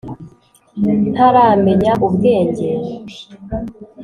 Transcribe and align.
Ntaramenya 1.13 1.91
ubwenge 2.05 2.69